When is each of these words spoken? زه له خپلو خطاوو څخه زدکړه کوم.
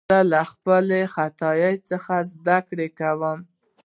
زه 0.09 0.17
له 0.31 0.41
خپلو 0.51 0.99
خطاوو 1.15 1.73
څخه 1.89 2.13
زدکړه 2.31 2.87
کوم. 2.99 3.39